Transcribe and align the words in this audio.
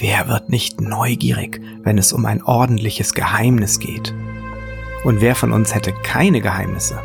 wer 0.00 0.28
wird 0.28 0.48
nicht 0.48 0.80
neugierig, 0.80 1.60
wenn 1.82 1.98
es 1.98 2.12
um 2.12 2.24
ein 2.24 2.42
ordentliches 2.42 3.14
Geheimnis 3.14 3.78
geht? 3.78 4.14
Und 5.04 5.20
wer 5.20 5.34
von 5.34 5.52
uns 5.52 5.74
hätte 5.74 5.92
keine 5.92 6.40
Geheimnisse? 6.40 7.00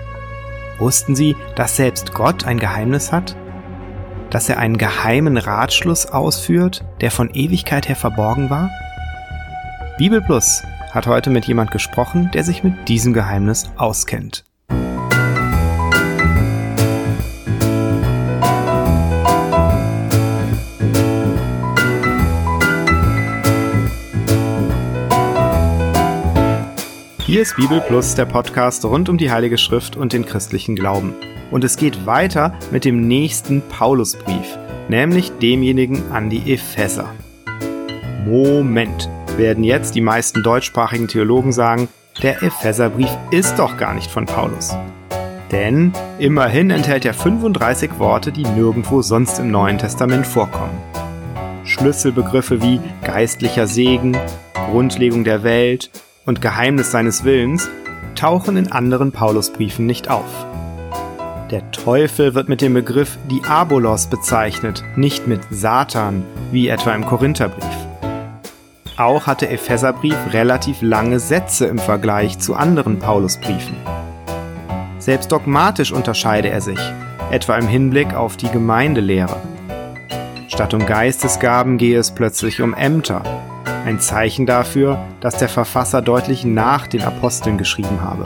Wussten 0.79 1.16
Sie, 1.16 1.36
dass 1.55 1.76
selbst 1.76 2.13
Gott 2.13 2.46
ein 2.46 2.60
Geheimnis 2.60 3.12
hat? 3.12 3.36
Dass 4.29 4.50
er 4.50 4.58
einen 4.60 4.78
geheimen 4.78 5.38
Ratschluss 5.38 6.05
ausführt, 6.05 6.84
der 7.02 7.12
von 7.12 7.30
Ewigkeit 7.34 7.88
her 7.88 7.95
verborgen 7.95 8.50
war? 8.50 8.70
Bibel 9.98 10.21
Plus 10.21 10.64
hat 10.91 11.07
heute 11.07 11.30
mit 11.30 11.46
jemand 11.46 11.71
gesprochen, 11.71 12.32
der 12.34 12.43
sich 12.43 12.64
mit 12.64 12.89
diesem 12.89 13.14
Geheimnis 13.14 13.70
auskennt. 13.77 14.46
Hier 27.35 27.41
ist 27.41 27.57
Bibel 27.57 27.81
Plus, 27.81 28.16
der 28.16 28.23
Podcast 28.23 28.85
rund 28.85 29.09
um 29.09 29.17
die 29.17 29.30
Heilige 29.30 29.57
Schrift 29.57 29.98
und 29.98 30.13
den 30.13 30.26
christlichen 30.26 30.73
Glauben. 30.73 31.13
Und 31.52 31.66
es 31.66 31.76
geht 31.76 32.05
weiter 32.05 32.57
mit 32.71 32.85
dem 32.85 33.09
nächsten 33.09 33.62
Paulusbrief, 33.62 34.57
nämlich 34.88 35.34
demjenigen 35.40 36.02
an 36.13 36.29
die 36.29 36.53
Epheser. 36.53 37.13
Moment, 38.26 39.09
werden 39.35 39.66
jetzt 39.66 39.95
die 39.95 40.02
meisten 40.02 40.43
deutschsprachigen 40.43 41.09
Theologen 41.09 41.52
sagen, 41.52 41.90
der 42.23 42.41
Epheserbrief 42.41 43.12
ist 43.31 43.59
doch 43.59 43.76
gar 43.76 43.93
nicht 43.93 44.09
von 44.09 44.26
Paulus. 44.26 44.73
Denn 45.52 45.91
immerhin 46.20 46.70
enthält 46.70 47.04
er 47.04 47.13
35 47.13 47.99
Worte, 47.99 48.31
die 48.31 48.43
nirgendwo 48.43 49.02
sonst 49.02 49.40
im 49.40 49.52
Neuen 49.52 49.77
Testament 49.77 50.26
vorkommen. 50.26 50.81
Schlüsselbegriffe 51.65 52.62
wie 52.62 52.79
geistlicher 53.04 53.67
Segen, 53.67 54.17
Grundlegung 54.54 55.26
der 55.26 55.43
Welt 55.43 55.91
und 56.26 56.41
Geheimnis 56.41 56.91
seines 56.91 57.23
Willens 57.23 57.70
tauchen 58.15 58.57
in 58.57 58.71
anderen 58.71 59.12
Paulusbriefen 59.12 59.85
nicht 59.85 60.09
auf. 60.09 60.45
Der 61.51 61.70
Teufel 61.71 62.34
wird 62.34 62.49
mit 62.49 62.62
dem 62.62 62.73
Begriff 62.73 63.17
Diabolos 63.29 64.07
bezeichnet, 64.07 64.84
nicht 64.95 65.28
mit 65.28 65.41
Satan, 65.51 66.23
wie 66.51 66.69
etwa 66.69 66.95
im 66.95 67.06
Korintherbrief. 67.06 67.66
Auch 68.97 69.28
hat 69.28 69.41
der 69.41 69.51
Epheserbrief 69.51 70.17
relativ 70.31 70.81
lange 70.81 71.19
Sätze 71.19 71.66
im 71.67 71.78
Vergleich 71.78 72.39
zu 72.39 72.56
anderen 72.56 72.97
Paulusbriefen. 72.97 73.75
Selbst 74.97 75.31
dogmatisch 75.31 75.91
unterscheide 75.91 76.50
er 76.50 76.62
sich, 76.62 76.79
etwa 77.29 77.57
im 77.57 77.67
Hinblick 77.67 78.16
auf 78.16 78.38
die 78.38 78.50
Gemeindelehre. 78.50 79.39
Statt 80.47 80.73
um 80.73 80.85
Geistesgaben 80.85 81.78
gehe 81.78 82.00
es 82.00 82.12
plötzlich 82.12 82.62
um 82.62 82.73
Ämter, 82.73 83.22
ein 83.86 84.00
Zeichen 84.00 84.46
dafür, 84.46 85.00
dass 85.22 85.38
der 85.38 85.47
Verfasser 85.47 86.02
deutlich 86.02 86.44
nach 86.44 86.88
den 86.88 87.03
Aposteln 87.03 87.58
geschrieben 87.58 88.02
habe. 88.02 88.25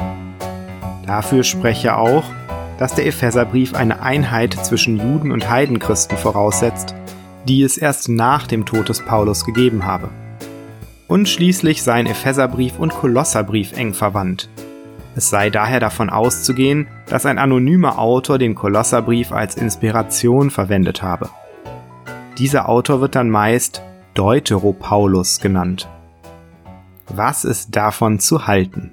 Dafür 1.05 1.43
spreche 1.43 1.97
auch, 1.97 2.23
dass 2.77 2.95
der 2.95 3.05
Epheserbrief 3.05 3.73
eine 3.73 4.01
Einheit 4.01 4.53
zwischen 4.53 4.97
Juden 4.97 5.31
und 5.31 5.49
Heidenchristen 5.49 6.17
voraussetzt, 6.17 6.95
die 7.47 7.61
es 7.63 7.77
erst 7.77 8.07
nach 8.07 8.47
dem 8.47 8.65
Tod 8.65 8.87
des 8.87 9.01
Paulus 9.01 9.43
gegeben 9.43 9.85
habe. 9.85 10.09
Und 11.07 11.27
schließlich 11.27 11.83
seien 11.83 12.05
Epheserbrief 12.05 12.79
und 12.79 12.93
Kolosserbrief 12.93 13.73
eng 13.73 13.93
verwandt. 13.93 14.49
Es 15.15 15.29
sei 15.29 15.49
daher 15.49 15.81
davon 15.81 16.09
auszugehen, 16.09 16.87
dass 17.07 17.25
ein 17.25 17.37
anonymer 17.37 17.99
Autor 17.99 18.37
den 18.37 18.55
Kolosserbrief 18.55 19.33
als 19.33 19.55
Inspiration 19.55 20.51
verwendet 20.51 21.01
habe. 21.01 21.29
Dieser 22.37 22.69
Autor 22.69 23.01
wird 23.01 23.15
dann 23.15 23.29
meist 23.29 23.81
Deuteropaulus 24.19 25.39
genannt. 25.39 25.87
Was 27.07 27.45
ist 27.45 27.77
davon 27.77 28.19
zu 28.19 28.47
halten? 28.47 28.91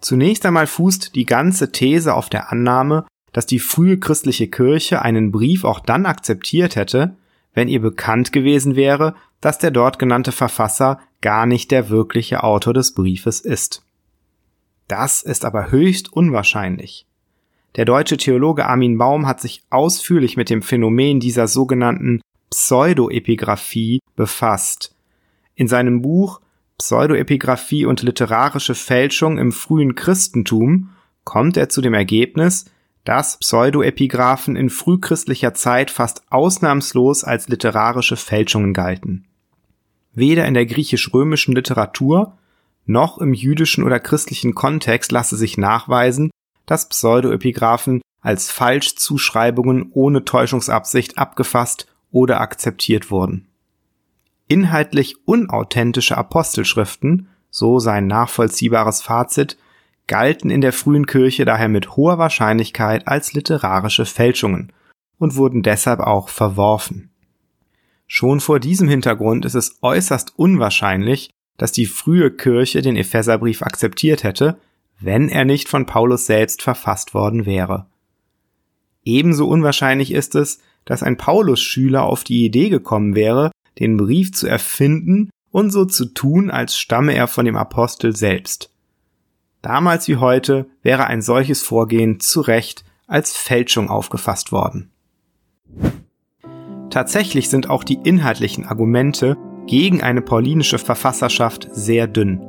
Zunächst 0.00 0.46
einmal 0.46 0.68
fußt 0.68 1.16
die 1.16 1.26
ganze 1.26 1.72
These 1.72 2.14
auf 2.14 2.28
der 2.28 2.52
Annahme, 2.52 3.06
dass 3.32 3.46
die 3.46 3.58
frühe 3.58 3.98
christliche 3.98 4.46
Kirche 4.46 5.02
einen 5.02 5.32
Brief 5.32 5.64
auch 5.64 5.80
dann 5.80 6.06
akzeptiert 6.06 6.76
hätte, 6.76 7.16
wenn 7.52 7.66
ihr 7.66 7.82
bekannt 7.82 8.30
gewesen 8.30 8.76
wäre, 8.76 9.16
dass 9.40 9.58
der 9.58 9.72
dort 9.72 9.98
genannte 9.98 10.30
Verfasser 10.30 11.00
gar 11.20 11.44
nicht 11.44 11.72
der 11.72 11.88
wirkliche 11.88 12.44
Autor 12.44 12.72
des 12.72 12.94
Briefes 12.94 13.40
ist. 13.40 13.84
Das 14.86 15.22
ist 15.22 15.44
aber 15.44 15.72
höchst 15.72 16.12
unwahrscheinlich. 16.12 17.04
Der 17.74 17.84
deutsche 17.84 18.16
Theologe 18.16 18.66
Armin 18.66 18.96
Baum 18.96 19.26
hat 19.26 19.40
sich 19.40 19.64
ausführlich 19.70 20.36
mit 20.36 20.50
dem 20.50 20.62
Phänomen 20.62 21.18
dieser 21.18 21.48
sogenannten 21.48 22.20
Pseudoepigraphie 22.50 24.00
befasst. 24.16 24.94
In 25.54 25.68
seinem 25.68 26.02
Buch 26.02 26.40
Pseudoepigraphie 26.78 27.86
und 27.86 28.02
literarische 28.02 28.74
Fälschung 28.74 29.38
im 29.38 29.52
frühen 29.52 29.94
Christentum 29.94 30.90
kommt 31.24 31.56
er 31.56 31.68
zu 31.68 31.80
dem 31.80 31.94
Ergebnis, 31.94 32.64
dass 33.04 33.38
Pseudoepigraphen 33.38 34.56
in 34.56 34.68
frühchristlicher 34.68 35.54
Zeit 35.54 35.90
fast 35.90 36.22
ausnahmslos 36.30 37.22
als 37.22 37.48
literarische 37.48 38.16
Fälschungen 38.16 38.72
galten. 38.72 39.26
Weder 40.12 40.46
in 40.46 40.54
der 40.54 40.66
griechisch-römischen 40.66 41.54
Literatur 41.54 42.36
noch 42.84 43.18
im 43.18 43.32
jüdischen 43.32 43.84
oder 43.84 44.00
christlichen 44.00 44.54
Kontext 44.54 45.12
lasse 45.12 45.36
sich 45.36 45.56
nachweisen, 45.56 46.30
dass 46.66 46.88
Pseudoepigraphen 46.88 48.02
als 48.20 48.50
Falschzuschreibungen 48.50 49.90
ohne 49.92 50.24
Täuschungsabsicht 50.24 51.16
abgefasst 51.16 51.86
oder 52.10 52.40
akzeptiert 52.40 53.10
wurden. 53.10 53.48
Inhaltlich 54.48 55.16
unauthentische 55.26 56.16
Apostelschriften, 56.16 57.28
so 57.50 57.78
sein 57.78 58.06
nachvollziehbares 58.06 59.02
Fazit, 59.02 59.56
galten 60.06 60.50
in 60.50 60.60
der 60.60 60.72
frühen 60.72 61.06
Kirche 61.06 61.44
daher 61.44 61.68
mit 61.68 61.96
hoher 61.96 62.18
Wahrscheinlichkeit 62.18 63.06
als 63.06 63.32
literarische 63.32 64.06
Fälschungen 64.06 64.72
und 65.18 65.36
wurden 65.36 65.62
deshalb 65.62 66.00
auch 66.00 66.28
verworfen. 66.28 67.10
Schon 68.08 68.40
vor 68.40 68.58
diesem 68.58 68.88
Hintergrund 68.88 69.44
ist 69.44 69.54
es 69.54 69.78
äußerst 69.82 70.36
unwahrscheinlich, 70.36 71.30
dass 71.58 71.70
die 71.70 71.86
frühe 71.86 72.32
Kirche 72.32 72.82
den 72.82 72.96
Epheserbrief 72.96 73.62
akzeptiert 73.62 74.24
hätte, 74.24 74.58
wenn 74.98 75.28
er 75.28 75.44
nicht 75.44 75.68
von 75.68 75.86
Paulus 75.86 76.26
selbst 76.26 76.62
verfasst 76.62 77.14
worden 77.14 77.46
wäre. 77.46 77.86
Ebenso 79.04 79.46
unwahrscheinlich 79.46 80.12
ist 80.12 80.34
es, 80.34 80.60
dass 80.84 81.02
ein 81.02 81.16
Paulus-Schüler 81.16 82.02
auf 82.02 82.24
die 82.24 82.44
Idee 82.44 82.68
gekommen 82.68 83.14
wäre, 83.14 83.50
den 83.78 83.96
Brief 83.96 84.32
zu 84.32 84.46
erfinden 84.46 85.30
und 85.50 85.70
so 85.70 85.84
zu 85.84 86.06
tun, 86.06 86.50
als 86.50 86.78
stamme 86.78 87.14
er 87.14 87.26
von 87.26 87.44
dem 87.44 87.56
Apostel 87.56 88.14
selbst. 88.14 88.70
Damals 89.62 90.08
wie 90.08 90.16
heute 90.16 90.66
wäre 90.82 91.06
ein 91.06 91.22
solches 91.22 91.62
Vorgehen 91.62 92.20
zu 92.20 92.40
Recht 92.40 92.84
als 93.06 93.36
Fälschung 93.36 93.90
aufgefasst 93.90 94.52
worden. 94.52 94.90
Tatsächlich 96.90 97.48
sind 97.50 97.68
auch 97.68 97.84
die 97.84 97.98
inhaltlichen 98.02 98.64
Argumente 98.66 99.36
gegen 99.66 100.02
eine 100.02 100.22
paulinische 100.22 100.78
Verfasserschaft 100.78 101.68
sehr 101.72 102.06
dünn. 102.06 102.40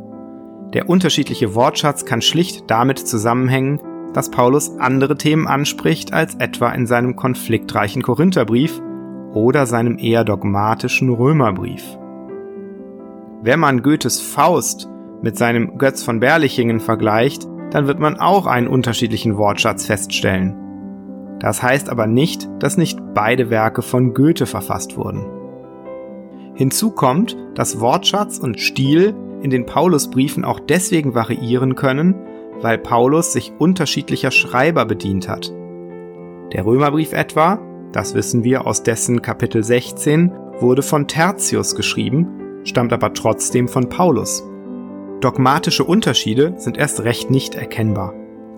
Der 0.73 0.89
unterschiedliche 0.89 1.53
Wortschatz 1.53 2.05
kann 2.05 2.21
schlicht 2.21 2.63
damit 2.67 2.97
zusammenhängen, 2.97 3.81
dass 4.13 4.31
Paulus 4.31 4.77
andere 4.77 5.15
Themen 5.15 5.47
anspricht 5.47 6.13
als 6.13 6.35
etwa 6.35 6.71
in 6.71 6.85
seinem 6.85 7.15
konfliktreichen 7.15 8.01
Korintherbrief 8.01 8.81
oder 9.33 9.65
seinem 9.65 9.97
eher 9.97 10.23
dogmatischen 10.23 11.09
Römerbrief. 11.09 11.97
Wenn 13.43 13.59
man 13.59 13.81
Goethes 13.81 14.21
Faust 14.21 14.89
mit 15.21 15.37
seinem 15.37 15.77
Götz 15.77 16.03
von 16.03 16.19
Berlichingen 16.19 16.79
vergleicht, 16.79 17.47
dann 17.71 17.87
wird 17.87 17.99
man 17.99 18.17
auch 18.19 18.45
einen 18.45 18.67
unterschiedlichen 18.67 19.37
Wortschatz 19.37 19.85
feststellen. 19.85 20.55
Das 21.39 21.63
heißt 21.63 21.89
aber 21.89 22.05
nicht, 22.05 22.47
dass 22.59 22.77
nicht 22.77 22.99
beide 23.15 23.49
Werke 23.49 23.81
von 23.81 24.13
Goethe 24.13 24.45
verfasst 24.45 24.97
wurden. 24.97 25.25
Hinzu 26.53 26.91
kommt, 26.91 27.35
dass 27.55 27.79
Wortschatz 27.79 28.37
und 28.37 28.59
Stil 28.59 29.15
in 29.41 29.49
den 29.49 29.65
Paulusbriefen 29.65 30.45
auch 30.45 30.59
deswegen 30.59 31.15
variieren 31.15 31.75
können, 31.75 32.15
weil 32.61 32.77
Paulus 32.77 33.33
sich 33.33 33.53
unterschiedlicher 33.57 34.31
Schreiber 34.31 34.85
bedient 34.85 35.27
hat. 35.27 35.51
Der 36.53 36.65
Römerbrief 36.65 37.13
etwa, 37.13 37.59
das 37.93 38.13
wissen 38.13 38.43
wir 38.43 38.67
aus 38.67 38.83
dessen 38.83 39.21
Kapitel 39.21 39.63
16, 39.63 40.31
wurde 40.59 40.81
von 40.81 41.07
Tertius 41.07 41.75
geschrieben, 41.75 42.61
stammt 42.63 42.93
aber 42.93 43.13
trotzdem 43.13 43.67
von 43.67 43.89
Paulus. 43.89 44.45
Dogmatische 45.21 45.83
Unterschiede 45.83 46.55
sind 46.57 46.77
erst 46.77 47.03
recht 47.03 47.29
nicht 47.29 47.55
erkennbar. 47.55 48.13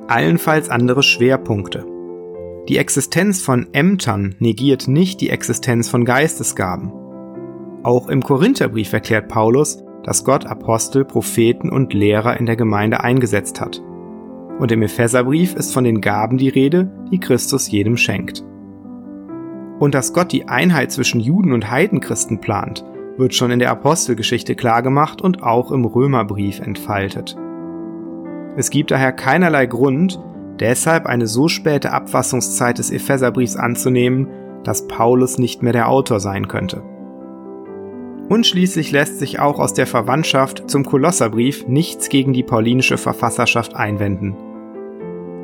Allenfalls 0.08 0.70
andere 0.70 1.04
Schwerpunkte. 1.04 1.86
Die 2.68 2.78
Existenz 2.78 3.42
von 3.42 3.68
Ämtern 3.74 4.36
negiert 4.40 4.88
nicht 4.88 5.22
die 5.22 5.30
Existenz 5.30 5.90
von 5.90 6.06
Geistesgaben. 6.06 6.92
Auch 7.84 8.08
im 8.08 8.24
Korintherbrief 8.24 8.94
erklärt 8.94 9.28
Paulus, 9.28 9.84
dass 10.04 10.24
Gott 10.24 10.46
Apostel, 10.46 11.06
Propheten 11.06 11.70
und 11.70 11.94
Lehrer 11.94 12.38
in 12.40 12.46
der 12.46 12.56
Gemeinde 12.56 13.02
eingesetzt 13.02 13.60
hat 13.60 13.82
und 14.60 14.72
im 14.72 14.82
Epheserbrief 14.82 15.56
ist 15.56 15.74
von 15.74 15.84
den 15.84 16.02
Gaben 16.02 16.38
die 16.38 16.50
Rede, 16.50 16.92
die 17.12 17.20
Christus 17.20 17.70
jedem 17.70 17.98
schenkt. 17.98 18.44
Und 19.80 19.94
dass 19.96 20.14
Gott 20.14 20.32
die 20.32 20.48
Einheit 20.48 20.92
zwischen 20.92 21.20
Juden 21.20 21.52
und 21.52 21.70
Heidenchristen 21.70 22.40
plant, 22.40 22.86
wird 23.18 23.34
schon 23.34 23.52
in 23.52 23.60
der 23.60 23.72
Apostelgeschichte 23.72 24.56
klargemacht 24.56 25.22
und 25.22 25.44
auch 25.44 25.72
im 25.72 25.86
Römerbrief 25.86 26.60
entfaltet. 26.60 27.36
Es 28.56 28.70
gibt 28.70 28.92
daher 28.92 29.12
keinerlei 29.12 29.66
Grund, 29.66 30.20
deshalb 30.60 31.06
eine 31.06 31.28
so 31.28 31.48
späte 31.48 31.92
Abfassungszeit 31.92 32.78
des 32.78 32.92
Epheserbriefs 32.92 33.56
anzunehmen, 33.56 34.28
dass 34.64 34.88
Paulus 34.88 35.38
nicht 35.38 35.64
mehr 35.64 35.74
der 35.74 35.90
Autor 35.90 36.20
sein 36.20 36.48
könnte. 36.48 36.84
Und 38.30 38.48
schließlich 38.48 38.92
lässt 38.92 39.20
sich 39.20 39.40
auch 39.40 39.60
aus 39.60 39.74
der 39.74 39.88
Verwandtschaft 39.88 40.70
zum 40.70 40.86
Kolosserbrief 40.86 41.68
nichts 41.68 42.10
gegen 42.10 42.34
die 42.34 42.44
paulinische 42.44 42.98
Verfasserschaft 42.98 43.76
einwenden. 43.76 44.36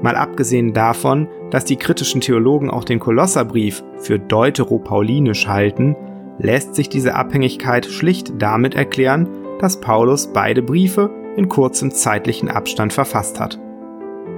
Mal 0.02 0.16
abgesehen 0.16 0.74
davon, 0.74 1.28
dass 1.52 1.66
die 1.66 1.76
kritischen 1.76 2.22
Theologen 2.22 2.70
auch 2.70 2.86
den 2.86 3.00
Kolosserbrief 3.00 3.84
für 3.98 4.18
deuteropaulinisch 4.18 5.48
halten, 5.48 5.96
lässt 6.38 6.74
sich 6.74 6.88
diese 6.88 7.16
Abhängigkeit 7.16 7.86
schlicht 7.86 8.42
damit 8.42 8.76
erklären, 8.76 9.28
dass 9.60 9.82
Paulus 9.82 10.28
beide 10.32 10.62
Briefe 10.62 11.10
in 11.36 11.50
kurzem 11.50 11.92
zeitlichen 11.92 12.50
Abstand 12.50 12.94
verfasst 12.94 13.42
hat. 13.42 13.60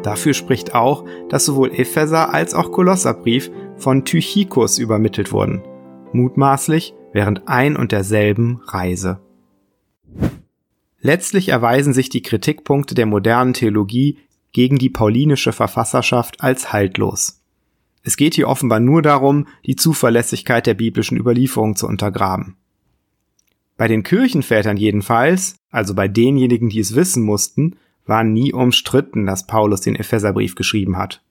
Dafür 0.02 0.34
spricht 0.34 0.74
auch, 0.74 1.06
dass 1.30 1.46
sowohl 1.46 1.72
Epheser 1.72 2.34
als 2.34 2.56
auch 2.56 2.72
Kolosserbrief 2.72 3.52
von 3.76 4.04
Tychicus 4.04 4.80
übermittelt 4.80 5.32
wurden, 5.32 5.62
mutmaßlich 6.12 6.96
während 7.14 7.48
ein 7.48 7.76
und 7.76 7.92
derselben 7.92 8.62
Reise. 8.66 9.20
Letztlich 11.00 11.50
erweisen 11.50 11.94
sich 11.94 12.10
die 12.10 12.22
Kritikpunkte 12.22 12.94
der 12.94 13.06
modernen 13.06 13.54
Theologie 13.54 14.20
gegen 14.52 14.78
die 14.78 14.90
paulinische 14.90 15.52
Verfasserschaft 15.52 16.42
als 16.42 16.72
haltlos. 16.72 17.42
Es 18.04 18.18
geht 18.18 18.36
hier 18.36 18.48
offenbar 18.48 18.80
nur 18.80 19.02
darum, 19.02 19.48
die 19.66 19.76
Zuverlässigkeit 19.76 20.66
der 20.66 20.74
biblischen 20.74 21.18
Überlieferung 21.18 21.76
zu 21.76 21.88
untergraben. 21.88 22.58
Bei 23.78 23.88
den 23.88 24.04
Kirchenvätern 24.04 24.78
jedenfalls, 24.78 25.56
also 25.72 25.96
bei 25.96 26.08
denjenigen, 26.08 26.70
die 26.70 26.80
es 26.80 26.96
wissen 26.96 27.24
mussten, 27.24 27.78
war 28.06 28.24
nie 28.24 28.54
umstritten, 28.54 29.26
dass 29.26 29.48
Paulus 29.48 29.82
den 29.82 29.96
Epheserbrief 29.96 30.56
geschrieben 30.56 30.98
hat. 30.98 31.24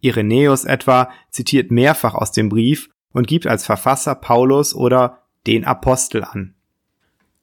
Irenäus 0.00 0.64
etwa 0.64 1.10
zitiert 1.30 1.70
mehrfach 1.70 2.14
aus 2.14 2.32
dem 2.32 2.48
Brief 2.48 2.90
und 3.16 3.26
gibt 3.26 3.46
als 3.46 3.64
Verfasser 3.64 4.14
Paulus 4.14 4.74
oder 4.74 5.22
den 5.46 5.64
Apostel 5.64 6.22
an. 6.22 6.52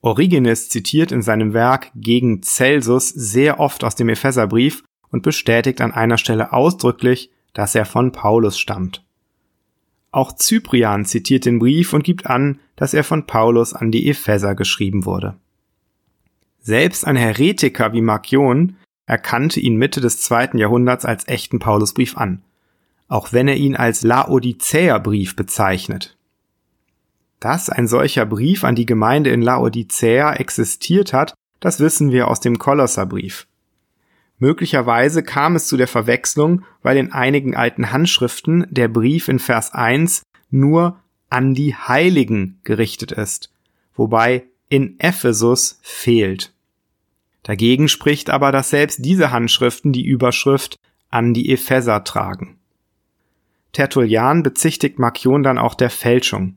Origenes 0.02 0.68
zitiert 0.68 1.10
in 1.10 1.20
seinem 1.20 1.52
Werk 1.52 1.90
gegen 1.96 2.44
Celsus 2.44 3.08
sehr 3.08 3.58
oft 3.58 3.82
aus 3.82 3.96
dem 3.96 4.08
Epheserbrief 4.08 4.84
und 5.10 5.24
bestätigt 5.24 5.80
an 5.80 5.90
einer 5.90 6.16
Stelle 6.16 6.52
ausdrücklich, 6.52 7.32
dass 7.54 7.74
er 7.74 7.86
von 7.86 8.12
Paulus 8.12 8.56
stammt. 8.56 9.04
Auch 10.12 10.36
Cyprian 10.36 11.06
zitiert 11.06 11.44
den 11.44 11.58
Brief 11.58 11.92
und 11.92 12.04
gibt 12.04 12.26
an, 12.26 12.60
dass 12.76 12.94
er 12.94 13.02
von 13.02 13.26
Paulus 13.26 13.74
an 13.74 13.90
die 13.90 14.08
Epheser 14.08 14.54
geschrieben 14.54 15.04
wurde. 15.04 15.34
Selbst 16.60 17.04
ein 17.04 17.16
Heretiker 17.16 17.92
wie 17.92 18.00
Markion 18.00 18.76
erkannte 19.06 19.58
ihn 19.58 19.74
Mitte 19.74 20.00
des 20.00 20.20
zweiten 20.20 20.56
Jahrhunderts 20.56 21.04
als 21.04 21.26
echten 21.26 21.58
Paulusbrief 21.58 22.16
an, 22.16 22.44
auch 23.08 23.32
wenn 23.32 23.48
er 23.48 23.56
ihn 23.56 23.76
als 23.76 24.02
Laodicäerbrief 24.02 25.36
bezeichnet. 25.36 26.16
Dass 27.40 27.68
ein 27.68 27.88
solcher 27.88 28.26
Brief 28.26 28.64
an 28.64 28.74
die 28.74 28.86
Gemeinde 28.86 29.30
in 29.30 29.42
Laodicea 29.42 30.34
existiert 30.34 31.12
hat, 31.12 31.34
das 31.60 31.80
wissen 31.80 32.12
wir 32.12 32.28
aus 32.28 32.40
dem 32.40 32.58
Kolosserbrief. 32.58 33.46
Möglicherweise 34.38 35.22
kam 35.22 35.56
es 35.56 35.66
zu 35.66 35.76
der 35.76 35.88
Verwechslung, 35.88 36.64
weil 36.82 36.96
in 36.96 37.12
einigen 37.12 37.54
alten 37.54 37.92
Handschriften 37.92 38.66
der 38.70 38.88
Brief 38.88 39.28
in 39.28 39.38
Vers 39.38 39.72
1 39.72 40.22
nur 40.50 40.98
an 41.30 41.54
die 41.54 41.74
Heiligen 41.74 42.60
gerichtet 42.64 43.12
ist, 43.12 43.50
wobei 43.94 44.44
in 44.68 44.98
Ephesus 44.98 45.78
fehlt. 45.82 46.52
Dagegen 47.42 47.88
spricht 47.88 48.30
aber, 48.30 48.52
dass 48.52 48.70
selbst 48.70 49.04
diese 49.04 49.30
Handschriften 49.30 49.92
die 49.92 50.04
Überschrift 50.04 50.76
an 51.10 51.34
die 51.34 51.52
Epheser 51.52 52.02
tragen. 52.04 52.53
Tertullian 53.74 54.44
bezichtigt 54.44 55.00
Markion 55.00 55.42
dann 55.42 55.58
auch 55.58 55.74
der 55.74 55.90
Fälschung. 55.90 56.54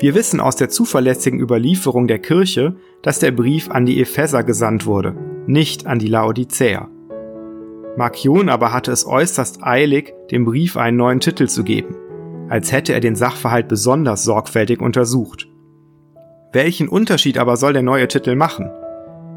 Wir 0.00 0.14
wissen 0.14 0.40
aus 0.40 0.56
der 0.56 0.70
zuverlässigen 0.70 1.38
Überlieferung 1.38 2.08
der 2.08 2.18
Kirche, 2.18 2.76
dass 3.02 3.18
der 3.18 3.30
Brief 3.30 3.70
an 3.70 3.84
die 3.84 4.00
Epheser 4.00 4.42
gesandt 4.42 4.86
wurde, 4.86 5.14
nicht 5.46 5.86
an 5.86 5.98
die 5.98 6.08
Laodicea. 6.08 6.88
Markion 7.96 8.48
aber 8.48 8.72
hatte 8.72 8.90
es 8.90 9.06
äußerst 9.06 9.62
eilig, 9.62 10.14
dem 10.30 10.46
Brief 10.46 10.78
einen 10.78 10.96
neuen 10.96 11.20
Titel 11.20 11.46
zu 11.46 11.62
geben, 11.62 11.94
als 12.48 12.72
hätte 12.72 12.94
er 12.94 13.00
den 13.00 13.14
Sachverhalt 13.14 13.68
besonders 13.68 14.24
sorgfältig 14.24 14.80
untersucht. 14.80 15.46
Welchen 16.54 16.88
Unterschied 16.88 17.36
aber 17.36 17.58
soll 17.58 17.74
der 17.74 17.82
neue 17.82 18.08
Titel 18.08 18.34
machen? 18.34 18.70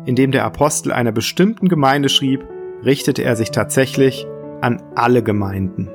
Indem 0.06 0.32
der 0.32 0.46
Apostel 0.46 0.94
einer 0.94 1.12
bestimmten 1.12 1.68
Gemeinde 1.68 2.08
schrieb, 2.08 2.46
richtete 2.84 3.24
er 3.24 3.36
sich 3.36 3.52
tatsächlich 3.52 4.26
an 4.66 4.82
alle 4.96 5.22
Gemeinden. 5.22 5.92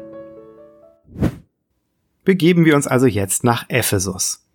Begeben 2.25 2.64
wir 2.64 2.76
uns 2.76 2.87
also 2.87 3.06
jetzt 3.08 3.43
nach 3.43 3.64
Ephesus. 3.67 4.46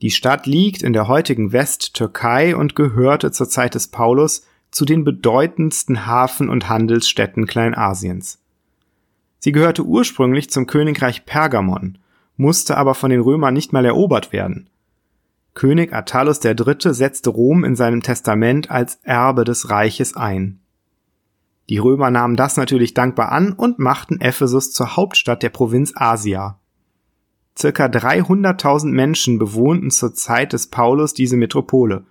Die 0.00 0.10
Stadt 0.10 0.46
liegt 0.46 0.82
in 0.82 0.94
der 0.94 1.06
heutigen 1.06 1.52
Westtürkei 1.52 2.56
und 2.56 2.74
gehörte 2.74 3.30
zur 3.30 3.46
Zeit 3.46 3.74
des 3.74 3.88
Paulus 3.88 4.46
zu 4.70 4.86
den 4.86 5.04
bedeutendsten 5.04 6.06
Hafen- 6.06 6.48
und 6.48 6.70
Handelsstädten 6.70 7.46
Kleinasiens. 7.46 8.38
Sie 9.38 9.52
gehörte 9.52 9.82
ursprünglich 9.82 10.48
zum 10.48 10.66
Königreich 10.66 11.26
Pergamon, 11.26 11.98
musste 12.38 12.78
aber 12.78 12.94
von 12.94 13.10
den 13.10 13.20
Römern 13.20 13.52
nicht 13.52 13.74
mal 13.74 13.84
erobert 13.84 14.32
werden. 14.32 14.70
König 15.52 15.92
Attalus 15.92 16.42
III. 16.42 16.94
setzte 16.94 17.28
Rom 17.28 17.64
in 17.64 17.76
seinem 17.76 18.02
Testament 18.02 18.70
als 18.70 18.98
Erbe 19.02 19.44
des 19.44 19.68
Reiches 19.68 20.16
ein. 20.16 20.60
Die 21.68 21.78
Römer 21.78 22.10
nahmen 22.10 22.36
das 22.36 22.56
natürlich 22.56 22.94
dankbar 22.94 23.30
an 23.30 23.52
und 23.52 23.78
machten 23.78 24.20
Ephesus 24.20 24.72
zur 24.72 24.96
Hauptstadt 24.96 25.42
der 25.42 25.50
Provinz 25.50 25.92
Asia. 25.94 26.58
Circa 27.58 27.86
300.000 27.86 28.86
Menschen 28.86 29.38
bewohnten 29.38 29.90
zur 29.90 30.14
Zeit 30.14 30.52
des 30.52 30.68
Paulus 30.68 31.12
diese 31.12 31.36
Metropole, 31.36 32.06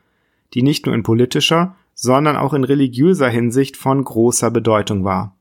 die 0.54 0.62
nicht 0.62 0.86
nur 0.86 0.94
in 0.94 1.04
politischer, 1.04 1.76
sondern 1.94 2.36
auch 2.36 2.54
in 2.54 2.64
religiöser 2.64 3.30
Hinsicht 3.30 3.78
von 3.78 4.04
großer 4.04 4.52
Bedeutung 4.52 5.04
war. 5.04 5.36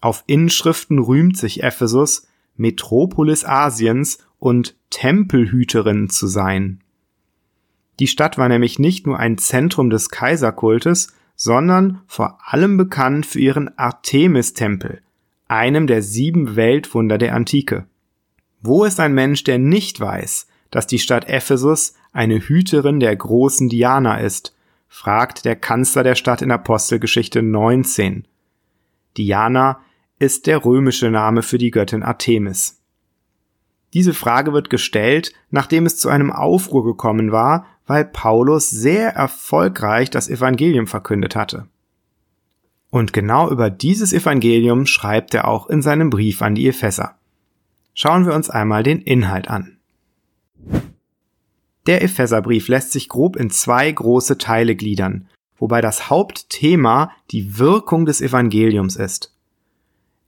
Auf 0.00 0.22
Inschriften 0.26 0.98
rühmt 0.98 1.36
sich 1.36 1.62
Ephesus, 1.62 2.28
Metropolis 2.56 3.44
Asiens 3.44 4.18
und 4.38 4.76
Tempelhüterin 4.90 6.10
zu 6.10 6.26
sein. 6.26 6.82
Die 7.98 8.06
Stadt 8.06 8.38
war 8.38 8.48
nämlich 8.48 8.78
nicht 8.78 9.06
nur 9.06 9.18
ein 9.18 9.38
Zentrum 9.38 9.90
des 9.90 10.10
Kaiserkultes, 10.10 11.12
sondern 11.34 12.02
vor 12.06 12.38
allem 12.44 12.76
bekannt 12.76 13.26
für 13.26 13.40
ihren 13.40 13.76
Artemis-Tempel, 13.78 15.00
einem 15.48 15.86
der 15.86 16.02
sieben 16.02 16.56
Weltwunder 16.56 17.18
der 17.18 17.34
Antike. 17.34 17.86
Wo 18.60 18.84
ist 18.84 19.00
ein 19.00 19.14
Mensch, 19.14 19.44
der 19.44 19.58
nicht 19.58 20.00
weiß, 20.00 20.46
dass 20.70 20.86
die 20.86 20.98
Stadt 20.98 21.28
Ephesus 21.28 21.94
eine 22.12 22.38
Hüterin 22.38 23.00
der 23.00 23.14
großen 23.14 23.68
Diana 23.68 24.18
ist, 24.18 24.54
fragt 24.88 25.44
der 25.44 25.56
Kanzler 25.56 26.02
der 26.02 26.14
Stadt 26.14 26.42
in 26.42 26.50
Apostelgeschichte 26.50 27.42
19. 27.42 28.26
Diana 29.16 29.80
ist 30.18 30.46
der 30.46 30.64
römische 30.64 31.10
Name 31.10 31.42
für 31.42 31.58
die 31.58 31.70
Göttin 31.70 32.02
Artemis. 32.02 32.80
Diese 33.94 34.14
Frage 34.14 34.52
wird 34.52 34.70
gestellt, 34.70 35.32
nachdem 35.50 35.84
es 35.84 35.98
zu 35.98 36.08
einem 36.08 36.30
Aufruhr 36.30 36.84
gekommen 36.84 37.32
war, 37.32 37.66
weil 37.86 38.04
Paulus 38.04 38.70
sehr 38.70 39.10
erfolgreich 39.14 40.10
das 40.10 40.28
Evangelium 40.28 40.86
verkündet 40.86 41.36
hatte. 41.36 41.66
Und 42.90 43.12
genau 43.12 43.50
über 43.50 43.70
dieses 43.70 44.12
Evangelium 44.12 44.86
schreibt 44.86 45.34
er 45.34 45.48
auch 45.48 45.68
in 45.68 45.82
seinem 45.82 46.10
Brief 46.10 46.42
an 46.42 46.54
die 46.54 46.68
Epheser. 46.68 47.16
Schauen 47.94 48.26
wir 48.26 48.34
uns 48.34 48.50
einmal 48.50 48.82
den 48.82 49.00
Inhalt 49.00 49.48
an. 49.48 49.78
Der 51.86 52.02
Epheserbrief 52.02 52.68
lässt 52.68 52.92
sich 52.92 53.08
grob 53.08 53.36
in 53.36 53.50
zwei 53.50 53.90
große 53.90 54.38
Teile 54.38 54.76
gliedern, 54.76 55.28
wobei 55.58 55.80
das 55.80 56.10
Hauptthema 56.10 57.10
die 57.30 57.58
Wirkung 57.58 58.06
des 58.06 58.20
Evangeliums 58.20 58.96
ist. 58.96 59.34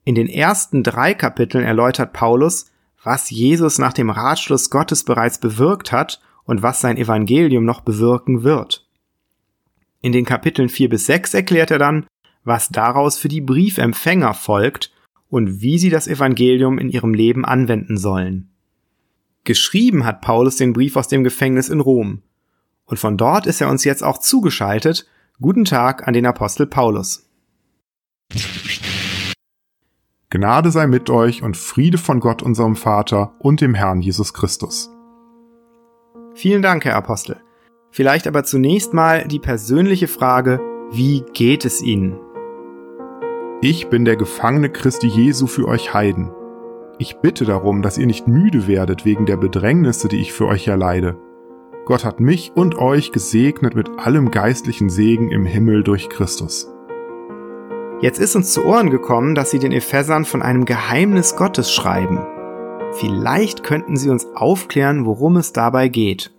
In 0.04 0.14
den 0.14 0.28
ersten 0.28 0.82
drei 0.82 1.14
Kapiteln 1.14 1.64
erläutert 1.64 2.12
Paulus, 2.12 2.66
was 3.02 3.30
Jesus 3.30 3.78
nach 3.78 3.92
dem 3.92 4.10
Ratschluss 4.10 4.70
Gottes 4.70 5.04
bereits 5.04 5.38
bewirkt 5.38 5.92
hat 5.92 6.20
und 6.44 6.62
was 6.62 6.80
sein 6.80 6.96
Evangelium 6.96 7.64
noch 7.64 7.80
bewirken 7.80 8.42
wird. 8.42 8.86
In 10.00 10.12
den 10.12 10.24
Kapiteln 10.24 10.68
4 10.68 10.88
bis 10.90 11.06
6 11.06 11.34
erklärt 11.34 11.70
er 11.70 11.78
dann, 11.78 12.06
was 12.44 12.68
daraus 12.68 13.18
für 13.18 13.28
die 13.28 13.40
Briefempfänger 13.40 14.34
folgt 14.34 14.92
und 15.28 15.62
wie 15.62 15.78
sie 15.78 15.90
das 15.90 16.06
Evangelium 16.06 16.78
in 16.78 16.90
ihrem 16.90 17.14
Leben 17.14 17.44
anwenden 17.44 17.96
sollen. 17.96 18.50
Geschrieben 19.44 20.04
hat 20.04 20.20
Paulus 20.20 20.56
den 20.56 20.72
Brief 20.72 20.96
aus 20.96 21.08
dem 21.08 21.24
Gefängnis 21.24 21.68
in 21.68 21.80
Rom. 21.80 22.22
Und 22.86 22.98
von 22.98 23.16
dort 23.16 23.46
ist 23.46 23.60
er 23.60 23.68
uns 23.68 23.84
jetzt 23.84 24.02
auch 24.02 24.18
zugeschaltet. 24.18 25.06
Guten 25.40 25.64
Tag 25.64 26.06
an 26.06 26.14
den 26.14 26.26
Apostel 26.26 26.66
Paulus. 26.66 27.28
Gnade 30.30 30.70
sei 30.70 30.86
mit 30.86 31.10
euch 31.10 31.42
und 31.42 31.56
Friede 31.56 31.98
von 31.98 32.20
Gott 32.20 32.42
unserem 32.42 32.76
Vater 32.76 33.34
und 33.38 33.60
dem 33.60 33.74
Herrn 33.74 34.00
Jesus 34.00 34.34
Christus. 34.34 34.93
Vielen 36.34 36.62
Dank, 36.62 36.84
Herr 36.84 36.96
Apostel. 36.96 37.36
Vielleicht 37.90 38.26
aber 38.26 38.42
zunächst 38.42 38.92
mal 38.92 39.28
die 39.28 39.38
persönliche 39.38 40.08
Frage, 40.08 40.60
wie 40.90 41.24
geht 41.32 41.64
es 41.64 41.80
Ihnen? 41.80 42.18
Ich 43.60 43.88
bin 43.88 44.04
der 44.04 44.16
Gefangene 44.16 44.68
Christi 44.68 45.06
Jesu 45.06 45.46
für 45.46 45.68
euch 45.68 45.94
Heiden. 45.94 46.32
Ich 46.98 47.18
bitte 47.18 47.44
darum, 47.44 47.82
dass 47.82 47.98
ihr 47.98 48.06
nicht 48.06 48.26
müde 48.26 48.66
werdet 48.66 49.04
wegen 49.04 49.26
der 49.26 49.36
Bedrängnisse, 49.36 50.08
die 50.08 50.20
ich 50.20 50.32
für 50.32 50.46
euch 50.46 50.66
erleide. 50.66 51.16
Gott 51.86 52.04
hat 52.04 52.18
mich 52.18 52.52
und 52.54 52.76
euch 52.78 53.12
gesegnet 53.12 53.76
mit 53.76 53.88
allem 53.98 54.32
geistlichen 54.32 54.90
Segen 54.90 55.30
im 55.30 55.46
Himmel 55.46 55.84
durch 55.84 56.08
Christus. 56.08 56.68
Jetzt 58.00 58.18
ist 58.18 58.34
uns 58.34 58.52
zu 58.52 58.64
Ohren 58.64 58.90
gekommen, 58.90 59.36
dass 59.36 59.52
Sie 59.52 59.60
den 59.60 59.72
Ephesern 59.72 60.24
von 60.24 60.42
einem 60.42 60.64
Geheimnis 60.64 61.36
Gottes 61.36 61.72
schreiben. 61.72 62.26
Vielleicht 62.98 63.62
könnten 63.64 63.96
Sie 63.96 64.10
uns 64.10 64.26
aufklären, 64.34 65.06
worum 65.06 65.36
es 65.36 65.52
dabei 65.52 65.88
geht. 65.88 66.32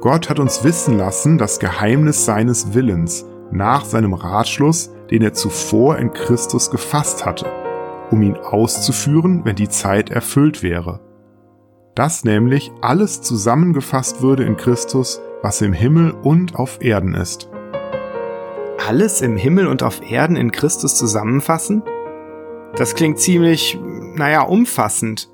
Gott 0.00 0.28
hat 0.30 0.38
uns 0.38 0.62
wissen 0.64 0.96
lassen 0.96 1.38
das 1.38 1.58
Geheimnis 1.58 2.24
seines 2.24 2.74
Willens 2.74 3.24
nach 3.50 3.84
seinem 3.84 4.14
Ratschluss, 4.14 4.92
den 5.10 5.22
er 5.22 5.32
zuvor 5.32 5.98
in 5.98 6.12
Christus 6.12 6.70
gefasst 6.70 7.24
hatte 7.24 7.46
um 8.10 8.22
ihn 8.22 8.36
auszuführen, 8.36 9.44
wenn 9.44 9.56
die 9.56 9.68
Zeit 9.68 10.10
erfüllt 10.10 10.62
wäre. 10.62 11.00
Dass 11.94 12.24
nämlich 12.24 12.70
alles 12.80 13.22
zusammengefasst 13.22 14.22
würde 14.22 14.44
in 14.44 14.56
Christus, 14.56 15.20
was 15.42 15.60
im 15.60 15.72
Himmel 15.72 16.12
und 16.12 16.56
auf 16.56 16.78
Erden 16.80 17.14
ist. 17.14 17.48
Alles 18.86 19.20
im 19.20 19.36
Himmel 19.36 19.66
und 19.66 19.82
auf 19.82 20.00
Erden 20.08 20.36
in 20.36 20.52
Christus 20.52 20.96
zusammenfassen? 20.96 21.82
Das 22.76 22.94
klingt 22.94 23.18
ziemlich, 23.18 23.78
naja, 24.18 24.42
umfassend. 24.42 25.28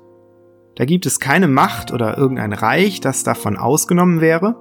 Da 0.75 0.85
gibt 0.85 1.05
es 1.05 1.19
keine 1.19 1.47
Macht 1.47 1.91
oder 1.91 2.17
irgendein 2.17 2.53
Reich, 2.53 2.99
das 2.99 3.23
davon 3.23 3.57
ausgenommen 3.57 4.21
wäre? 4.21 4.55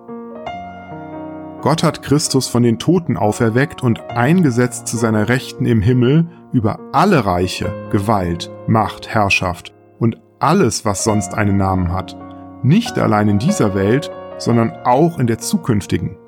Gott 1.60 1.82
hat 1.82 2.02
Christus 2.02 2.46
von 2.46 2.62
den 2.62 2.78
Toten 2.78 3.16
auferweckt 3.16 3.82
und 3.82 4.10
eingesetzt 4.10 4.86
zu 4.86 4.96
seiner 4.96 5.28
Rechten 5.30 5.64
im 5.64 5.80
Himmel 5.80 6.28
über 6.52 6.78
alle 6.92 7.24
Reiche, 7.24 7.72
Gewalt, 7.90 8.50
Macht, 8.66 9.08
Herrschaft 9.08 9.72
und 9.98 10.20
alles, 10.40 10.84
was 10.84 11.04
sonst 11.04 11.34
einen 11.34 11.56
Namen 11.56 11.90
hat, 11.90 12.16
nicht 12.62 12.98
allein 12.98 13.28
in 13.28 13.38
dieser 13.38 13.74
Welt, 13.74 14.10
sondern 14.36 14.72
auch 14.84 15.18
in 15.18 15.26
der 15.26 15.38
zukünftigen. 15.38 16.18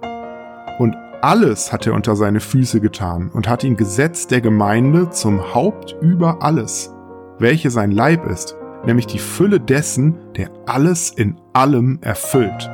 Und 0.79 0.97
alles 1.21 1.73
hat 1.73 1.87
er 1.87 1.93
unter 1.93 2.17
seine 2.17 2.41
Füße 2.41 2.81
getan 2.81 3.31
und 3.31 3.47
hat 3.47 3.63
ihn 3.63 3.77
gesetzt 3.77 4.31
der 4.31 4.41
Gemeinde 4.41 5.11
zum 5.11 5.55
Haupt 5.55 5.97
über 6.01 6.43
alles, 6.43 6.96
welche 7.39 7.71
sein 7.71 7.91
Leib 7.91 8.27
ist, 8.27 8.57
nämlich 8.85 9.07
die 9.07 9.19
Fülle 9.19 9.61
dessen, 9.61 10.33
der 10.37 10.51
alles 10.67 11.11
in 11.11 11.41
allem 11.53 11.99
erfüllt. 12.03 12.71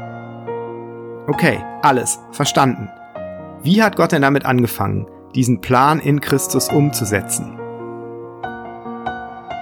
Okay, 1.29 1.65
alles, 1.83 2.19
verstanden. 2.33 2.89
Wie 3.63 3.83
hat 3.83 3.97
Gott 3.97 4.13
denn 4.13 4.23
damit 4.23 4.45
angefangen, 4.45 5.07
diesen 5.35 5.61
Plan 5.61 6.01
in 6.01 6.21
Christus 6.21 6.69
umzusetzen? 6.69 7.59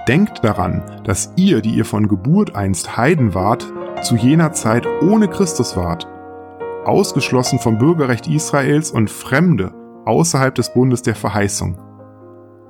Denkt 0.08 0.42
daran, 0.42 0.82
dass 1.04 1.32
ihr, 1.36 1.60
die 1.60 1.70
ihr 1.70 1.84
von 1.84 2.08
Geburt 2.08 2.56
einst 2.56 2.96
Heiden 2.96 3.34
wart, 3.34 3.70
zu 4.02 4.16
jener 4.16 4.52
Zeit 4.52 4.86
ohne 5.02 5.28
Christus 5.28 5.76
wart, 5.76 6.08
ausgeschlossen 6.84 7.58
vom 7.58 7.78
Bürgerrecht 7.78 8.26
Israels 8.26 8.90
und 8.90 9.10
Fremde 9.10 9.74
außerhalb 10.06 10.54
des 10.54 10.72
Bundes 10.72 11.02
der 11.02 11.14
Verheißung. 11.14 11.78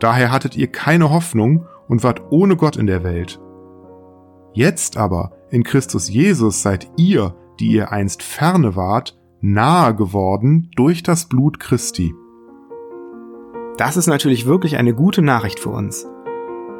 Daher 0.01 0.33
hattet 0.33 0.57
ihr 0.57 0.67
keine 0.67 1.11
Hoffnung 1.11 1.67
und 1.91 2.05
wart 2.05 2.23
ohne 2.31 2.57
Gott 2.57 2.77
in 2.77 2.87
der 2.87 3.03
Welt. 3.03 3.41
Jetzt 4.53 4.97
aber, 4.97 5.33
in 5.51 5.65
Christus 5.65 6.09
Jesus 6.09 6.63
seid 6.63 6.89
ihr, 6.97 7.35
die 7.59 7.73
ihr 7.73 7.91
einst 7.91 8.23
ferne 8.23 8.77
wart, 8.77 9.19
nahe 9.41 9.95
geworden 9.97 10.71
durch 10.77 11.03
das 11.03 11.29
Blut 11.29 11.59
Christi. 11.59 12.15
Das 13.77 13.97
ist 13.97 14.07
natürlich 14.07 14.47
wirklich 14.47 14.77
eine 14.77 14.95
gute 14.95 15.21
Nachricht 15.21 15.59
für 15.59 15.71
uns. 15.71 16.07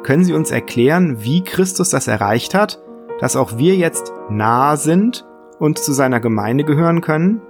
Können 0.03 0.23
Sie 0.23 0.33
uns 0.33 0.49
erklären, 0.49 1.17
wie 1.23 1.43
Christus 1.43 1.89
das 1.89 2.07
erreicht 2.07 2.55
hat, 2.55 2.81
dass 3.19 3.35
auch 3.35 3.57
wir 3.57 3.75
jetzt 3.75 4.13
nahe 4.29 4.77
sind 4.77 5.27
und 5.59 5.77
zu 5.77 5.91
seiner 5.91 6.21
Gemeinde 6.21 6.63
gehören 6.63 7.01
können? 7.01 7.41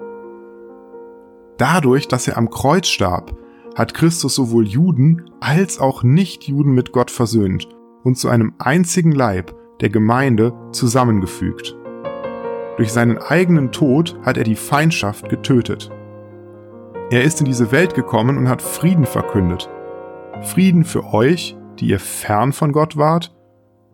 Dadurch, 1.58 2.08
dass 2.08 2.28
er 2.28 2.38
am 2.38 2.50
Kreuz 2.50 2.88
starb, 2.88 3.36
hat 3.76 3.94
Christus 3.94 4.36
sowohl 4.36 4.68
Juden 4.68 5.30
als 5.40 5.80
auch 5.80 6.04
Nichtjuden 6.04 6.74
mit 6.74 6.92
Gott 6.92 7.12
versöhnt 7.12 7.68
und 8.04 8.18
zu 8.18 8.30
einem 8.30 8.54
einzigen 8.60 9.12
Leib, 9.12 9.56
der 9.80 9.90
Gemeinde, 9.90 10.54
zusammengefügt. 10.72 11.76
Durch 12.78 12.92
seinen 12.92 13.18
eigenen 13.18 13.72
Tod 13.72 14.18
hat 14.24 14.38
er 14.38 14.44
die 14.44 14.56
Feindschaft 14.56 15.30
getötet. 15.30 15.92
Er 17.10 17.24
ist 17.24 17.40
in 17.40 17.46
diese 17.46 17.72
Welt 17.72 17.94
gekommen 17.94 18.38
und 18.38 18.50
hat 18.50 18.62
Frieden 18.62 19.06
verkündet. 19.06 19.70
Frieden 20.42 20.84
für 20.84 21.14
euch, 21.14 21.58
die 21.80 21.88
ihr 21.88 22.00
fern 22.00 22.54
von 22.54 22.72
Gott 22.72 22.98
wart, 22.98 23.36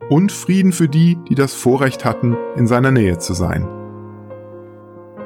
und 0.10 0.32
Frieden 0.32 0.72
für 0.72 0.88
die, 0.88 1.18
die 1.28 1.36
das 1.36 1.54
Vorrecht 1.54 2.06
hatten, 2.06 2.38
in 2.56 2.68
seiner 2.68 2.92
Nähe 2.92 3.18
zu 3.18 3.34
sein. 3.34 3.68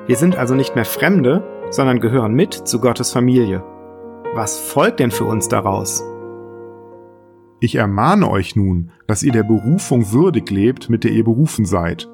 Wir 0.07 0.15
sind 0.15 0.35
also 0.35 0.55
nicht 0.55 0.75
mehr 0.75 0.85
Fremde, 0.85 1.43
sondern 1.69 1.99
gehören 1.99 2.33
mit 2.33 2.53
zu 2.53 2.79
Gottes 2.79 3.11
Familie. 3.11 3.63
Was 4.33 4.57
folgt 4.57 5.01
denn 5.01 5.11
für 5.11 5.25
uns 5.25 5.49
daraus? 5.49 6.01
Ich 7.59 7.75
ermahne 7.75 8.29
euch 8.29 8.55
nun, 8.55 8.91
dass 9.05 9.23
ihr 9.23 9.33
der 9.33 9.43
Berufung 9.43 10.13
würdig 10.13 10.49
lebt, 10.49 10.89
mit 10.89 11.03
der 11.03 11.11
ihr 11.11 11.25
berufen 11.25 11.65
seid, 11.65 12.09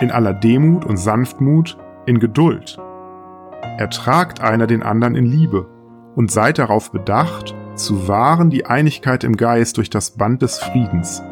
in 0.00 0.10
aller 0.10 0.32
Demut 0.32 0.86
und 0.86 0.96
Sanftmut, 0.96 1.76
in 2.06 2.20
Geduld. 2.20 2.78
Ertragt 3.76 4.40
einer 4.40 4.66
den 4.66 4.82
anderen 4.82 5.14
in 5.14 5.26
Liebe 5.26 5.68
und 6.16 6.30
seid 6.30 6.58
darauf 6.58 6.90
bedacht, 6.90 7.54
zu 7.74 8.08
wahren 8.08 8.48
die 8.48 8.64
Einigkeit 8.64 9.22
im 9.22 9.36
Geist 9.36 9.76
durch 9.76 9.90
das 9.90 10.12
Band 10.12 10.40
des 10.40 10.58
Friedens. 10.58 11.22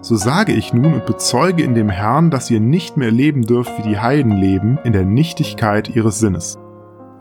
So 0.00 0.14
sage 0.14 0.52
ich 0.52 0.72
nun 0.72 0.94
und 0.94 1.06
bezeuge 1.06 1.64
in 1.64 1.74
dem 1.74 1.88
Herrn, 1.88 2.30
dass 2.30 2.52
ihr 2.52 2.60
nicht 2.60 2.96
mehr 2.96 3.10
leben 3.10 3.42
dürft, 3.42 3.78
wie 3.78 3.88
die 3.88 3.98
Heiden 3.98 4.36
leben, 4.36 4.78
in 4.84 4.92
der 4.92 5.04
Nichtigkeit 5.04 5.94
ihres 5.96 6.20
Sinnes. 6.20 6.56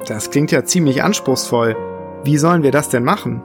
Das 0.08 0.30
klingt 0.30 0.52
ja 0.52 0.64
ziemlich 0.64 1.02
anspruchsvoll. 1.02 1.76
Wie 2.24 2.38
sollen 2.38 2.64
wir 2.64 2.72
das 2.72 2.90
denn 2.90 3.04
machen? 3.04 3.42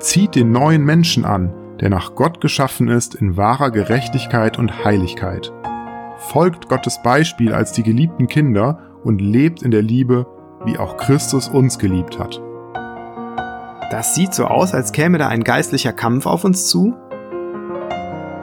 Zieht 0.00 0.34
den 0.34 0.52
neuen 0.52 0.84
Menschen 0.84 1.24
an, 1.24 1.52
der 1.80 1.90
nach 1.90 2.14
Gott 2.14 2.40
geschaffen 2.40 2.88
ist 2.88 3.14
in 3.14 3.36
wahrer 3.36 3.70
Gerechtigkeit 3.70 4.58
und 4.58 4.84
Heiligkeit 4.84 5.52
folgt 6.18 6.68
Gottes 6.68 7.00
Beispiel 7.02 7.52
als 7.52 7.72
die 7.72 7.82
geliebten 7.82 8.26
Kinder 8.26 8.78
und 9.04 9.20
lebt 9.20 9.62
in 9.62 9.70
der 9.70 9.82
Liebe, 9.82 10.26
wie 10.64 10.78
auch 10.78 10.96
Christus 10.96 11.48
uns 11.48 11.78
geliebt 11.78 12.18
hat. 12.18 12.42
Das 13.90 14.14
sieht 14.14 14.34
so 14.34 14.44
aus, 14.44 14.74
als 14.74 14.92
käme 14.92 15.18
da 15.18 15.28
ein 15.28 15.44
geistlicher 15.44 15.92
Kampf 15.92 16.26
auf 16.26 16.44
uns 16.44 16.68
zu. 16.68 16.94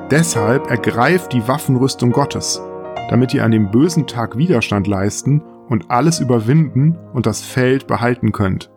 Deshalb 0.10 0.70
ergreift 0.72 1.34
die 1.34 1.48
Waffenrüstung 1.48 2.12
Gottes, 2.12 2.62
damit 3.10 3.34
ihr 3.34 3.44
an 3.44 3.52
dem 3.52 3.70
bösen 3.70 4.08
Tag 4.08 4.38
Widerstand 4.38 4.88
leisten 4.88 5.44
und 5.68 5.92
alles 5.92 6.20
überwinden 6.20 6.98
und 7.14 7.26
das 7.26 7.42
Feld 7.42 7.88
behalten 7.88 8.32
könnt. 8.32 8.72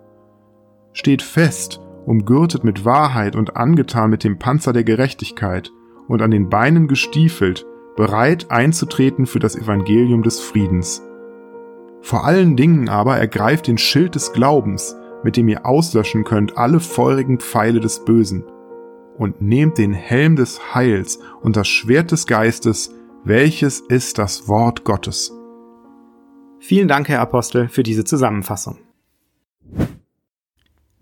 Steht 0.99 1.23
fest, 1.23 1.81
umgürtet 2.07 2.65
mit 2.65 2.85
Wahrheit 2.85 3.37
und 3.37 3.57
angetan 3.57 4.11
mit 4.11 4.25
dem 4.25 4.41
Panzer 4.41 4.73
der 4.73 4.83
Gerechtigkeit 4.83 5.71
und 6.09 6.23
an 6.23 6.33
den 6.33 6.49
Beinen 6.49 6.89
gestiefelt 6.89 7.65
bereit 7.97 8.51
einzutreten 8.51 9.25
für 9.27 9.39
das 9.39 9.55
Evangelium 9.55 10.25
des 10.25 10.41
Friedens. 10.41 11.01
Vor 12.01 12.25
allen 12.25 12.57
Dingen 12.57 12.89
aber 12.89 13.17
ergreift 13.17 13.69
den 13.69 13.79
Schild 13.79 14.17
des 14.17 14.33
Glaubens, 14.33 14.97
mit 15.23 15.37
dem 15.37 15.47
ihr 15.47 15.65
auslöschen 15.65 16.25
könnt 16.25 16.59
alle 16.59 16.81
feurigen 16.81 17.39
Pfeile 17.39 17.79
des 17.79 18.05
Bösen, 18.05 18.43
und 19.17 19.41
nehmt 19.41 19.79
den 19.79 19.93
Helm 19.93 20.35
des 20.35 20.75
Heils 20.75 21.21
und 21.43 21.55
das 21.55 21.69
Schwert 21.69 22.11
des 22.11 22.27
Geistes, 22.27 22.93
welches 23.23 23.79
ist 23.79 24.19
das 24.19 24.49
Wort 24.49 24.83
Gottes. 24.83 25.33
Vielen 26.59 26.89
Dank, 26.89 27.09
Herr 27.09 27.21
Apostel, 27.21 27.69
für 27.69 27.85
diese 27.85 28.05
Zusammenfassung. 28.05 28.79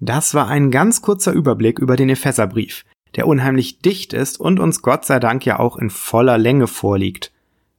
Das 0.01 0.35
war 0.35 0.49
ein 0.49 0.71
ganz 0.71 1.01
kurzer 1.01 1.33
Überblick 1.33 1.79
über 1.79 1.97
den 1.97 2.11
Epheserbrief, 2.11 2.85
der 3.15 3.27
unheimlich 3.27 3.81
dicht 3.81 4.13
ist 4.13 4.39
und 4.39 4.61
uns 4.61 4.83
Gott 4.83 5.07
sei 5.07 5.19
Dank 5.19 5.47
ja 5.47 5.59
auch 5.59 5.77
in 5.77 5.91
voller 5.91 6.37
Länge 6.37 6.67
vorliegt. 6.67 7.33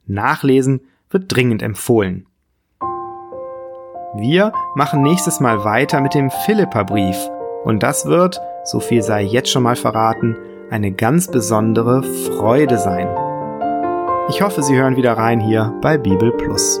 Nachlesen 0.06 0.80
wird 1.10 1.24
dringend 1.28 1.62
empfohlen. 1.62 2.26
Wir 4.16 4.52
machen 4.74 5.02
nächstes 5.02 5.38
Mal 5.38 5.64
weiter 5.64 6.00
mit 6.00 6.14
dem 6.14 6.30
Philipperbrief 6.30 7.16
und 7.64 7.82
das 7.82 8.06
wird, 8.06 8.40
so 8.64 8.80
viel 8.80 9.02
sei 9.02 9.22
jetzt 9.22 9.50
schon 9.50 9.62
mal 9.62 9.76
verraten, 9.76 10.36
eine 10.70 10.92
ganz 10.92 11.28
besondere 11.30 12.02
Freude 12.02 12.78
sein. 12.78 13.08
Ich 14.28 14.42
hoffe, 14.42 14.62
Sie 14.62 14.76
hören 14.76 14.96
wieder 14.96 15.12
rein 15.12 15.40
hier 15.40 15.74
bei 15.80 15.98
Bibel 15.98 16.32
Plus. 16.32 16.80